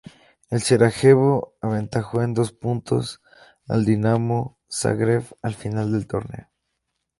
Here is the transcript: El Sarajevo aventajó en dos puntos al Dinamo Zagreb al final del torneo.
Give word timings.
El 0.49 0.61
Sarajevo 0.63 1.53
aventajó 1.61 2.23
en 2.23 2.33
dos 2.33 2.53
puntos 2.53 3.21
al 3.67 3.85
Dinamo 3.85 4.57
Zagreb 4.67 5.25
al 5.43 5.53
final 5.53 5.91
del 5.91 6.07
torneo. 6.07 6.47